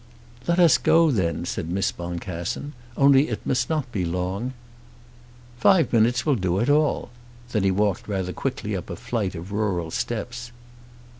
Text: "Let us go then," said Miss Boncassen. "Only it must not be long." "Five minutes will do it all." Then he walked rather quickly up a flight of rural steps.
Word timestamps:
"Let 0.47 0.57
us 0.57 0.79
go 0.79 1.11
then," 1.11 1.45
said 1.45 1.69
Miss 1.69 1.91
Boncassen. 1.91 2.73
"Only 2.97 3.29
it 3.29 3.45
must 3.45 3.69
not 3.69 3.91
be 3.91 4.03
long." 4.03 4.53
"Five 5.59 5.93
minutes 5.93 6.25
will 6.25 6.33
do 6.33 6.57
it 6.57 6.71
all." 6.71 7.11
Then 7.51 7.61
he 7.63 7.69
walked 7.69 8.07
rather 8.07 8.33
quickly 8.33 8.75
up 8.75 8.89
a 8.89 8.95
flight 8.95 9.35
of 9.35 9.51
rural 9.51 9.91
steps. 9.91 10.51